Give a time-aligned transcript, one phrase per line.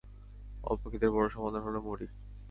[0.63, 2.07] অল্প খিদের বড় সমাধান হলো মুড়ি।